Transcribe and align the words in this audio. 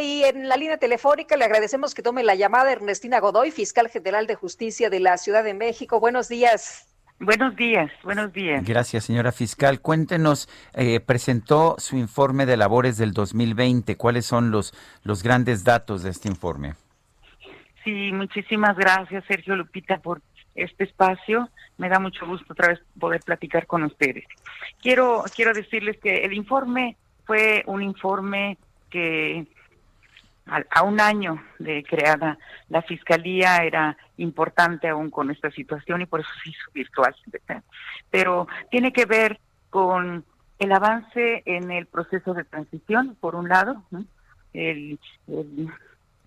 Y 0.00 0.24
en 0.24 0.48
la 0.48 0.56
línea 0.56 0.78
telefónica 0.78 1.36
le 1.36 1.44
agradecemos 1.44 1.94
que 1.94 2.02
tome 2.02 2.22
la 2.22 2.34
llamada 2.34 2.72
Ernestina 2.72 3.20
Godoy, 3.20 3.50
fiscal 3.50 3.88
general 3.88 4.26
de 4.26 4.34
justicia 4.34 4.88
de 4.88 5.00
la 5.00 5.18
Ciudad 5.18 5.44
de 5.44 5.52
México. 5.52 6.00
Buenos 6.00 6.28
días. 6.28 6.86
Buenos 7.18 7.54
días, 7.54 7.92
buenos 8.02 8.32
días. 8.32 8.64
Gracias, 8.64 9.04
señora 9.04 9.30
fiscal. 9.30 9.82
Cuéntenos, 9.82 10.48
eh, 10.72 11.00
presentó 11.00 11.76
su 11.78 11.98
informe 11.98 12.46
de 12.46 12.56
labores 12.56 12.96
del 12.96 13.12
2020. 13.12 13.96
¿Cuáles 13.98 14.24
son 14.24 14.50
los, 14.50 14.72
los 15.04 15.22
grandes 15.22 15.62
datos 15.62 16.02
de 16.02 16.10
este 16.10 16.28
informe? 16.28 16.76
Sí, 17.84 18.10
muchísimas 18.12 18.78
gracias, 18.78 19.22
Sergio 19.26 19.54
Lupita, 19.54 19.98
por 19.98 20.22
este 20.54 20.84
espacio. 20.84 21.50
Me 21.76 21.90
da 21.90 21.98
mucho 21.98 22.26
gusto 22.26 22.54
otra 22.54 22.68
vez 22.68 22.80
poder 22.98 23.20
platicar 23.20 23.66
con 23.66 23.82
ustedes. 23.82 24.24
Quiero, 24.80 25.24
quiero 25.36 25.52
decirles 25.52 25.98
que 25.98 26.24
el 26.24 26.32
informe 26.32 26.96
fue 27.26 27.64
un 27.66 27.82
informe 27.82 28.56
que 28.88 29.46
a, 30.70 30.82
un 30.82 31.00
año 31.00 31.42
de 31.58 31.84
creada 31.84 32.38
la 32.68 32.82
fiscalía 32.82 33.58
era 33.58 33.96
importante 34.16 34.88
aún 34.88 35.10
con 35.10 35.30
esta 35.30 35.50
situación 35.50 36.02
y 36.02 36.06
por 36.06 36.20
eso 36.20 36.30
se 36.42 36.50
hizo 36.50 36.70
virtual. 36.74 37.14
Pero 38.10 38.48
tiene 38.70 38.92
que 38.92 39.06
ver 39.06 39.38
con 39.70 40.24
el 40.58 40.72
avance 40.72 41.42
en 41.46 41.70
el 41.70 41.86
proceso 41.86 42.34
de 42.34 42.44
transición, 42.44 43.16
por 43.20 43.34
un 43.34 43.48
lado, 43.48 43.82
el, 44.52 44.98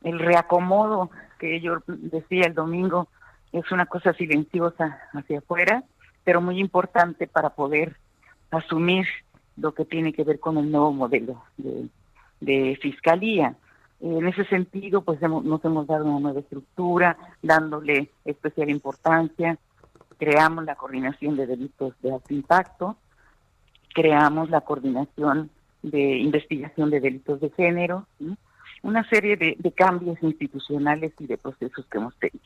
el, 0.04 0.20
reacomodo 0.20 1.12
que 1.38 1.60
yo 1.60 1.78
decía 1.88 2.46
el 2.46 2.54
domingo 2.54 3.10
es 3.52 3.70
una 3.72 3.86
cosa 3.86 4.14
silenciosa 4.14 5.00
hacia 5.14 5.40
afuera, 5.40 5.84
pero 6.24 6.42
muy 6.42 6.60
importante 6.60 7.28
para 7.28 7.50
poder 7.50 7.98
asumir 8.50 9.06
lo 9.58 9.74
que 9.74 9.86
tiene 9.86 10.14
que 10.14 10.24
ver 10.24 10.40
con 10.40 10.58
el 10.58 10.72
nuevo 10.72 10.94
modelo 10.94 11.44
de, 11.58 11.88
de 12.40 12.80
fiscalía. 12.82 13.56
En 14.04 14.28
ese 14.28 14.44
sentido, 14.46 15.02
pues 15.02 15.22
nos 15.22 15.64
hemos 15.64 15.88
dado 15.88 16.04
una 16.04 16.20
nueva 16.20 16.42
estructura, 16.42 17.18
dándole 17.42 18.12
especial 18.26 18.70
importancia. 18.70 19.58
Creamos 20.18 20.66
la 20.66 20.76
coordinación 20.76 21.38
de 21.38 21.48
delitos 21.48 21.94
de 22.02 22.12
alto 22.12 22.34
impacto, 22.34 22.98
creamos 23.96 24.50
la 24.50 24.59
coordinación 24.59 25.50
de 25.81 26.18
investigación 26.18 26.90
de 26.90 27.00
delitos 27.00 27.40
de 27.40 27.50
género, 27.52 28.06
una 28.81 29.08
serie 29.08 29.38
de, 29.38 29.56
cambios 29.72 30.22
institucionales 30.22 31.14
y 31.20 31.26
de 31.26 31.38
procesos 31.38 31.86
que 31.86 31.98
hemos 31.98 32.16
tenido. 32.18 32.44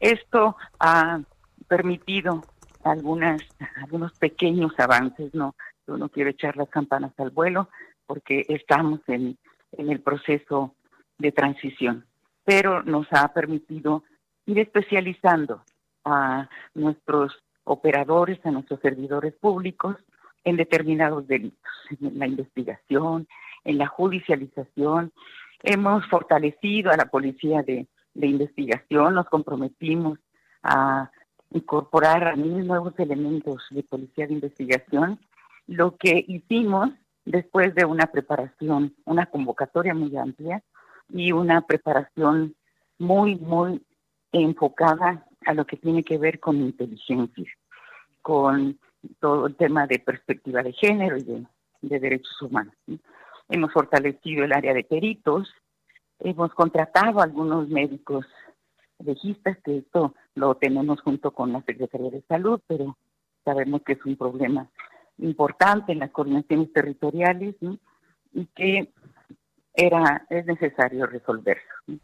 Esto 0.00 0.56
ha 0.80 1.18
permitido 1.66 2.42
algunas, 2.84 3.40
algunos 3.82 4.12
pequeños 4.18 4.78
avances, 4.78 5.34
no, 5.34 5.54
yo 5.86 5.96
no 5.96 6.10
quiero 6.10 6.28
echar 6.28 6.58
las 6.58 6.68
campanas 6.68 7.12
al 7.16 7.30
vuelo 7.30 7.70
porque 8.06 8.44
estamos 8.50 9.00
en, 9.08 9.38
en 9.72 9.90
el 9.90 10.00
proceso 10.00 10.74
de 11.20 11.32
transición, 11.32 12.04
pero 12.44 12.82
nos 12.82 13.06
ha 13.12 13.32
permitido 13.32 14.02
ir 14.46 14.58
especializando 14.58 15.62
a 16.04 16.48
nuestros 16.74 17.32
operadores, 17.64 18.44
a 18.44 18.50
nuestros 18.50 18.80
servidores 18.80 19.34
públicos 19.34 19.96
en 20.44 20.56
determinados 20.56 21.28
delitos, 21.28 21.70
en 22.00 22.18
la 22.18 22.26
investigación, 22.26 23.28
en 23.64 23.78
la 23.78 23.86
judicialización. 23.86 25.12
Hemos 25.62 26.06
fortalecido 26.08 26.90
a 26.90 26.96
la 26.96 27.06
policía 27.06 27.62
de, 27.62 27.86
investigación, 28.14 29.14
nos 29.14 29.28
comprometimos 29.28 30.18
a 30.62 31.10
incorporar 31.52 32.28
a 32.28 32.36
nuevos 32.36 32.98
elementos 32.98 33.66
de 33.70 33.82
policía 33.82 34.26
de 34.26 34.34
investigación. 34.34 35.18
Lo 35.66 35.96
que 35.96 36.24
hicimos 36.26 36.90
después 37.24 37.74
de 37.74 37.84
una 37.84 38.06
preparación, 38.06 38.94
una 39.04 39.26
convocatoria 39.26 39.94
muy 39.94 40.16
amplia, 40.16 40.62
y 41.12 41.32
una 41.32 41.62
preparación 41.62 42.54
muy, 42.98 43.36
muy 43.36 43.82
enfocada 44.32 45.26
a 45.46 45.54
lo 45.54 45.66
que 45.66 45.76
tiene 45.76 46.04
que 46.04 46.18
ver 46.18 46.38
con 46.38 46.56
inteligencia, 46.56 47.50
con 48.22 48.78
todo 49.18 49.46
el 49.46 49.56
tema 49.56 49.86
de 49.86 49.98
perspectiva 49.98 50.62
de 50.62 50.72
género 50.72 51.16
y 51.16 51.22
de, 51.82 51.98
derechos 51.98 52.40
humanos. 52.42 52.74
Hemos 53.48 53.72
fortalecido 53.72 54.44
el 54.44 54.52
área 54.52 54.74
de 54.74 54.84
peritos, 54.84 55.52
hemos 56.18 56.52
contratado 56.54 57.20
a 57.20 57.24
algunos 57.24 57.68
médicos 57.68 58.26
legistas, 58.98 59.58
que 59.64 59.78
esto 59.78 60.14
lo 60.34 60.54
tenemos 60.56 61.00
junto 61.00 61.32
con 61.32 61.52
la 61.52 61.62
Secretaría 61.62 62.10
de 62.10 62.22
Salud, 62.28 62.60
pero 62.66 62.96
sabemos 63.44 63.82
que 63.82 63.94
es 63.94 64.04
un 64.04 64.16
problema 64.16 64.68
importante 65.18 65.92
en 65.92 66.00
las 66.00 66.10
coordinaciones 66.10 66.72
territoriales 66.72 67.56
y 68.32 68.46
que 68.54 68.92
era 69.74 70.26
es 70.30 70.46
necesario 70.46 71.06
resolverlo. 71.06 71.98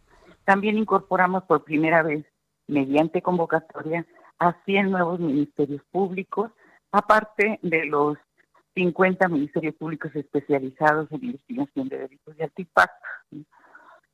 También 0.44 0.78
incorporamos 0.78 1.44
por 1.44 1.65
primera 1.65 2.03
vez, 2.03 2.25
mediante 2.66 3.22
convocatoria, 3.22 4.06
a 4.38 4.54
100 4.65 4.91
nuevos 4.91 5.19
ministerios 5.19 5.82
públicos, 5.91 6.50
aparte 6.93 7.59
de 7.62 7.87
los 7.87 8.16
50 8.75 9.28
ministerios 9.28 9.75
públicos 9.75 10.15
especializados 10.15 11.10
en 11.10 11.25
investigación 11.25 11.88
de 11.88 11.99
delitos 11.99 12.37
de 12.37 12.44
alto 12.44 12.62
impacto. 12.62 13.06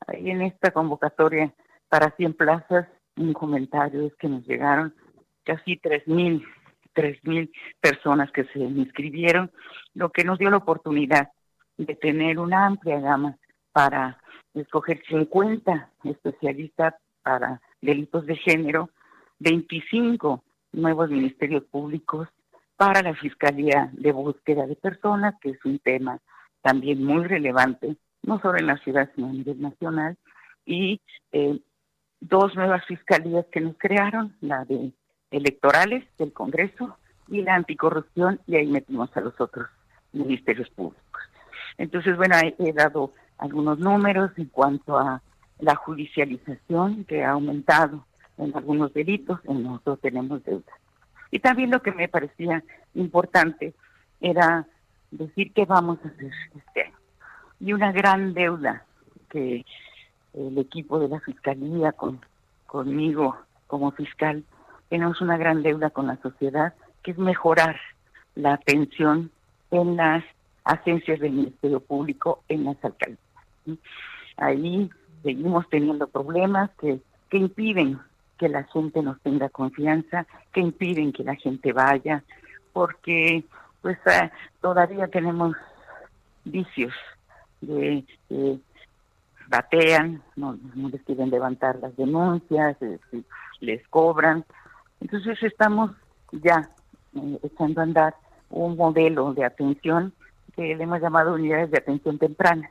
Ahí 0.06 0.30
en 0.30 0.42
esta 0.42 0.70
convocatoria 0.70 1.52
para 1.88 2.10
100 2.16 2.34
plazas, 2.34 2.88
un 3.16 3.32
comentario 3.32 4.06
es 4.06 4.14
que 4.16 4.28
nos 4.28 4.46
llegaron 4.46 4.94
casi 5.44 5.76
3.000 5.76 6.44
3.000 6.94 7.50
personas 7.80 8.30
que 8.32 8.44
se 8.44 8.58
inscribieron, 8.58 9.50
lo 9.94 10.10
que 10.10 10.24
nos 10.24 10.38
dio 10.38 10.50
la 10.50 10.58
oportunidad 10.58 11.30
de 11.76 11.94
tener 11.96 12.38
una 12.38 12.66
amplia 12.66 13.00
gama 13.00 13.38
para 13.72 14.18
escoger 14.54 15.02
50 15.08 15.88
especialistas 16.04 16.94
para 17.22 17.60
delitos 17.80 18.26
de 18.26 18.36
género, 18.36 18.90
25 19.38 20.42
nuevos 20.72 21.10
ministerios 21.10 21.64
públicos 21.64 22.28
para 22.76 23.02
la 23.02 23.14
Fiscalía 23.14 23.90
de 23.92 24.12
Búsqueda 24.12 24.66
de 24.66 24.76
Personas, 24.76 25.34
que 25.40 25.50
es 25.50 25.64
un 25.64 25.78
tema 25.78 26.18
también 26.62 27.04
muy 27.04 27.24
relevante, 27.24 27.96
no 28.22 28.40
solo 28.40 28.58
en 28.58 28.66
la 28.66 28.76
ciudad, 28.78 29.10
sino 29.14 29.28
a 29.28 29.32
nivel 29.32 29.60
nacional, 29.60 30.16
y 30.64 31.00
eh, 31.32 31.58
dos 32.20 32.54
nuevas 32.54 32.84
fiscalías 32.86 33.46
que 33.52 33.60
nos 33.60 33.76
crearon, 33.78 34.36
la 34.40 34.64
de 34.64 34.92
electorales 35.30 36.04
del 36.18 36.32
Congreso 36.32 36.96
y 37.28 37.42
la 37.42 37.54
anticorrupción, 37.54 38.40
y 38.46 38.56
ahí 38.56 38.66
metimos 38.66 39.16
a 39.16 39.20
los 39.20 39.40
otros 39.40 39.68
ministerios 40.12 40.68
públicos. 40.70 41.22
Entonces, 41.78 42.16
bueno, 42.16 42.36
he 42.58 42.72
dado 42.72 43.12
algunos 43.42 43.80
números 43.80 44.30
en 44.36 44.46
cuanto 44.46 44.96
a 44.96 45.20
la 45.58 45.74
judicialización 45.74 47.04
que 47.04 47.24
ha 47.24 47.32
aumentado 47.32 48.06
en 48.38 48.56
algunos 48.56 48.94
delitos, 48.94 49.40
en 49.44 49.64
nosotros 49.64 50.00
tenemos 50.00 50.44
deuda. 50.44 50.72
Y 51.32 51.40
también 51.40 51.72
lo 51.72 51.82
que 51.82 51.90
me 51.90 52.06
parecía 52.06 52.62
importante 52.94 53.74
era 54.20 54.64
decir 55.10 55.52
qué 55.52 55.64
vamos 55.64 55.98
a 56.04 56.08
hacer 56.08 56.30
este 56.56 56.82
año. 56.84 56.96
Y 57.58 57.72
una 57.72 57.90
gran 57.90 58.32
deuda 58.32 58.84
que 59.28 59.64
el 60.34 60.58
equipo 60.58 61.00
de 61.00 61.08
la 61.08 61.18
Fiscalía, 61.18 61.90
con, 61.90 62.20
conmigo 62.66 63.36
como 63.66 63.90
fiscal, 63.90 64.44
tenemos 64.88 65.20
una 65.20 65.36
gran 65.36 65.62
deuda 65.62 65.90
con 65.90 66.06
la 66.06 66.16
sociedad, 66.18 66.74
que 67.02 67.10
es 67.10 67.18
mejorar 67.18 67.80
la 68.36 68.54
atención 68.54 69.32
en 69.72 69.96
las 69.96 70.22
agencias 70.62 71.18
del 71.18 71.32
Ministerio 71.32 71.80
Público, 71.80 72.44
en 72.48 72.64
las 72.64 72.76
alcaldías. 72.84 73.31
Ahí 74.36 74.90
seguimos 75.22 75.68
teniendo 75.68 76.06
problemas 76.08 76.70
que, 76.80 77.00
que 77.30 77.38
impiden 77.38 77.98
que 78.38 78.48
la 78.48 78.64
gente 78.64 79.02
nos 79.02 79.20
tenga 79.20 79.48
confianza, 79.48 80.26
que 80.52 80.60
impiden 80.60 81.12
que 81.12 81.22
la 81.22 81.36
gente 81.36 81.72
vaya, 81.72 82.24
porque 82.72 83.44
pues 83.82 83.98
ah, 84.06 84.30
todavía 84.60 85.08
tenemos 85.08 85.56
vicios 86.44 86.92
de, 87.60 88.04
batean, 89.48 90.22
no, 90.36 90.58
les 90.74 91.02
quieren 91.02 91.30
levantar 91.30 91.76
las 91.76 91.96
denuncias, 91.96 92.76
les 93.60 93.86
cobran. 93.88 94.44
Entonces 95.00 95.42
estamos 95.42 95.90
ya 96.32 96.70
eh, 97.14 97.38
echando 97.42 97.80
a 97.80 97.84
andar 97.84 98.14
un 98.50 98.76
modelo 98.76 99.34
de 99.34 99.44
atención 99.44 100.12
que 100.56 100.74
le 100.74 100.84
hemos 100.84 101.00
llamado 101.00 101.34
unidades 101.34 101.70
de 101.70 101.78
atención 101.78 102.18
temprana. 102.18 102.70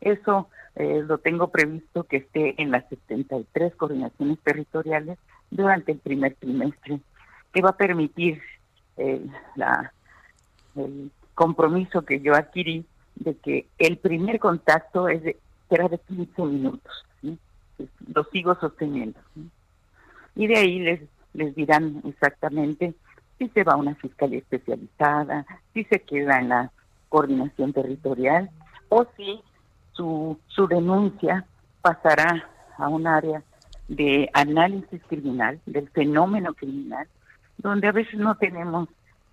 Eso 0.00 0.48
eh, 0.76 1.02
lo 1.06 1.18
tengo 1.18 1.48
previsto 1.48 2.04
que 2.04 2.18
esté 2.18 2.60
en 2.62 2.70
las 2.70 2.88
73 2.88 3.74
coordinaciones 3.74 4.38
territoriales 4.40 5.18
durante 5.50 5.92
el 5.92 5.98
primer 5.98 6.34
trimestre, 6.34 7.00
que 7.52 7.62
va 7.62 7.70
a 7.70 7.76
permitir 7.76 8.40
eh, 8.96 9.20
el 10.76 11.10
compromiso 11.34 12.02
que 12.02 12.20
yo 12.20 12.34
adquirí 12.34 12.84
de 13.16 13.36
que 13.36 13.66
el 13.78 13.98
primer 13.98 14.38
contacto 14.38 15.08
es 15.08 15.22
de, 15.22 15.36
será 15.68 15.88
de 15.88 15.98
15 15.98 16.42
minutos. 16.42 17.06
Lo 18.14 18.24
sigo 18.24 18.54
sosteniendo. 18.56 19.18
Y 20.36 20.46
de 20.46 20.56
ahí 20.56 20.78
les, 20.80 21.00
les 21.34 21.54
dirán 21.54 22.02
exactamente 22.06 22.94
si 23.38 23.48
se 23.48 23.64
va 23.64 23.72
a 23.72 23.76
una 23.76 23.94
fiscalía 23.94 24.38
especializada, 24.38 25.46
si 25.72 25.84
se 25.84 26.00
queda 26.00 26.38
en 26.38 26.50
la 26.50 26.70
coordinación 27.08 27.72
territorial 27.72 28.50
o 28.88 29.06
si 29.16 29.40
su, 30.00 30.38
su 30.48 30.66
denuncia 30.66 31.44
pasará 31.82 32.48
a 32.78 32.88
un 32.88 33.06
área 33.06 33.42
de 33.86 34.30
análisis 34.32 35.02
criminal, 35.08 35.60
del 35.66 35.90
fenómeno 35.90 36.54
criminal, 36.54 37.06
donde 37.58 37.88
a 37.88 37.92
veces 37.92 38.18
no 38.18 38.34
tenemos 38.36 38.88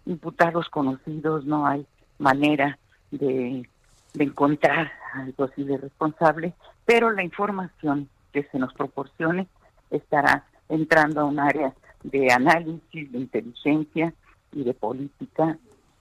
imputados 0.06 0.68
conocidos, 0.68 1.46
no 1.46 1.66
hay 1.66 1.86
manera 2.20 2.78
de, 3.12 3.66
de 4.14 4.24
encontrar 4.24 4.92
al 5.14 5.32
posible 5.34 5.78
responsable, 5.78 6.54
pero 6.86 7.12
la 7.12 7.24
información 7.24 8.10
que 8.34 8.44
se 8.44 8.60
nos 8.60 8.74
proporcione 8.74 9.48
estará 9.90 10.44
entrando 10.68 11.22
a 11.22 11.26
un 11.26 11.40
área 11.40 11.74
de 12.04 12.30
análisis, 12.30 13.10
de 13.10 13.18
inteligencia 13.18 14.14
y 14.52 14.66
de 14.66 14.74
política 14.74 15.58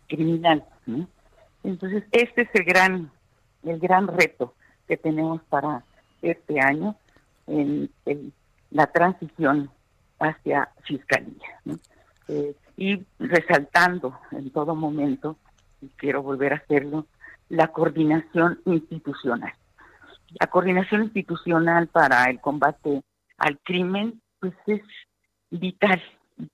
criminal. 0.08 0.64
Entonces, 1.62 2.02
este 2.10 2.42
es 2.42 2.48
el 2.54 2.64
gran, 2.64 3.12
el 3.62 3.78
gran 3.78 4.08
reto 4.08 4.55
que 4.86 4.96
tenemos 4.96 5.42
para 5.48 5.84
este 6.22 6.60
año 6.60 6.96
en, 7.46 7.90
la 8.70 8.86
transición 8.88 9.70
hacia 10.18 10.68
fiscalía. 10.82 11.60
Eh, 12.28 12.54
y 12.76 13.06
resaltando 13.18 14.18
en 14.32 14.50
todo 14.50 14.74
momento, 14.74 15.36
y 15.80 15.88
quiero 15.96 16.22
volver 16.22 16.52
a 16.52 16.56
hacerlo, 16.56 17.06
la 17.48 17.68
coordinación 17.68 18.60
institucional. 18.64 19.52
La 20.40 20.48
coordinación 20.48 21.04
institucional 21.04 21.86
para 21.86 22.24
el 22.24 22.40
combate 22.40 23.02
al 23.38 23.58
crimen, 23.60 24.20
pues 24.40 24.54
es 24.66 24.82
vital. 25.50 26.02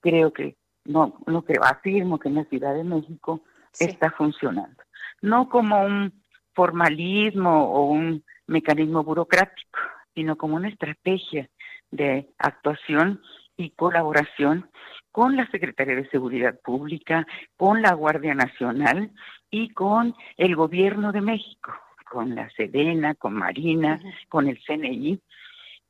Creo 0.01 0.31
que, 0.31 0.55
no, 0.85 1.17
no 1.25 1.41
creo, 1.41 1.63
afirmo 1.63 2.19
que 2.19 2.29
en 2.29 2.35
la 2.35 2.45
Ciudad 2.45 2.75
de 2.75 2.83
México 2.83 3.41
está 3.79 4.11
funcionando. 4.11 4.83
No 5.21 5.49
como 5.49 5.83
un 5.83 6.22
formalismo 6.53 7.65
o 7.71 7.85
un 7.85 8.23
mecanismo 8.47 9.03
burocrático, 9.03 9.79
sino 10.13 10.35
como 10.35 10.55
una 10.55 10.69
estrategia 10.69 11.49
de 11.91 12.27
actuación 12.37 13.21
y 13.57 13.71
colaboración 13.71 14.69
con 15.11 15.35
la 15.35 15.47
Secretaría 15.51 15.95
de 15.95 16.09
Seguridad 16.09 16.59
Pública, 16.63 17.25
con 17.55 17.81
la 17.81 17.93
Guardia 17.93 18.33
Nacional 18.33 19.11
y 19.51 19.69
con 19.69 20.15
el 20.37 20.55
Gobierno 20.55 21.11
de 21.11 21.21
México, 21.21 21.71
con 22.09 22.33
la 22.33 22.49
Sedena, 22.51 23.13
con 23.15 23.33
Marina, 23.33 24.01
con 24.27 24.47
el 24.47 24.59
CNI. 24.65 25.19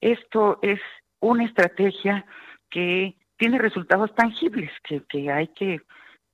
Esto 0.01 0.59
es 0.61 0.79
una 1.21 1.45
estrategia 1.45 2.25
que 2.69 3.15
tiene 3.37 3.57
resultados 3.59 4.13
tangibles 4.15 4.71
que, 4.83 5.03
que 5.07 5.31
hay 5.31 5.47
que 5.49 5.81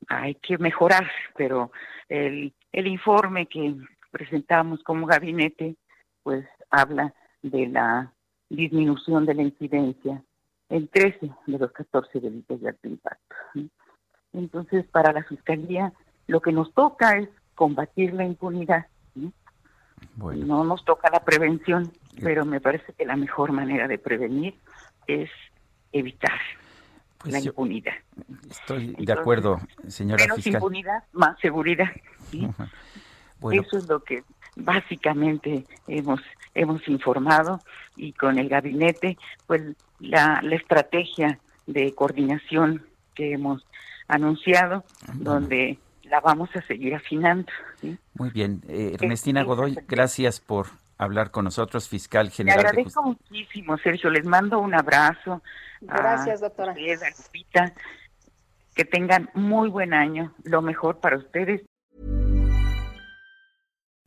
hay 0.08 0.36
que 0.36 0.58
mejorar, 0.58 1.12
pero 1.36 1.72
el, 2.08 2.54
el 2.72 2.88
informe 2.88 3.48
que 3.48 3.76
presentamos 4.12 4.84
como 4.84 5.06
gabinete 5.06 5.76
pues 6.24 6.46
habla 6.70 7.14
de 7.42 7.68
la 7.68 8.14
disminución 8.50 9.26
de 9.26 9.34
la 9.34 9.44
incidencia 9.44 10.24
en 10.70 10.88
13 10.88 11.32
de 11.48 11.58
los 11.58 11.72
14 11.72 12.20
delitos 12.20 12.62
de 12.62 12.70
alto 12.70 12.88
impacto. 12.88 13.36
Entonces, 14.34 14.86
para 14.88 15.12
la 15.12 15.24
Fiscalía, 15.24 15.94
lo 16.28 16.42
que 16.42 16.52
nos 16.52 16.74
toca 16.74 17.18
es 17.18 17.30
combatir 17.56 18.14
la 18.14 18.26
impunidad. 18.26 18.86
No 20.16 20.64
nos 20.64 20.86
toca 20.86 21.10
la 21.10 21.24
prevención, 21.24 21.92
pero 22.22 22.46
me 22.46 22.62
parece 22.62 22.94
que 22.94 23.06
la 23.06 23.16
mejor 23.16 23.52
manera 23.52 23.88
de 23.88 23.98
prevenir 23.98 24.56
es 25.08 25.30
evitar 25.92 26.40
pues 27.18 27.34
la 27.34 27.40
impunidad. 27.40 27.94
Estoy 28.50 28.96
de 28.98 29.12
acuerdo, 29.12 29.60
señora 29.88 30.24
menos 30.24 30.46
impunidad, 30.46 31.04
más 31.12 31.38
seguridad. 31.40 31.90
Eso 33.52 33.78
es 33.78 33.88
lo 33.88 34.04
que 34.04 34.24
básicamente 34.56 35.66
hemos 35.88 36.20
hemos 36.56 36.86
informado 36.88 37.62
y 37.96 38.14
con 38.14 38.38
el 38.38 38.50
gabinete, 38.50 39.18
pues 39.48 39.62
la, 40.00 40.42
la 40.42 40.56
estrategia 40.56 41.40
de 41.68 41.94
coordinación 41.94 42.86
que 43.16 43.34
hemos 43.34 43.66
anunciado, 44.08 44.84
donde 45.14 45.78
la 46.04 46.20
vamos 46.20 46.50
a 46.56 46.62
seguir 46.64 46.96
afinando. 46.96 47.52
Muy 48.16 48.30
bien. 48.32 48.62
Eh, 48.68 48.96
Ernestina 49.00 49.44
Godoy, 49.44 49.78
gracias 49.88 50.40
por 50.40 50.68
hablar 50.98 51.32
con 51.32 51.46
nosotros, 51.46 51.88
fiscal 51.88 52.32
general. 52.32 52.64
Le 52.64 52.70
agradezco 52.70 53.04
muchísimo, 53.04 53.78
Sergio. 53.78 54.10
Les 54.10 54.26
mando 54.26 54.60
un 54.60 54.74
abrazo. 54.74 55.42
Gracias, 55.82 56.42
doctora. 56.42 56.76
Que 58.76 58.86
tengan 58.86 59.30
muy 59.34 59.70
buen 59.70 59.94
año. 59.94 60.34
Lo 60.44 60.62
mejor 60.62 61.00
para 61.00 61.18
ustedes. 61.18 61.62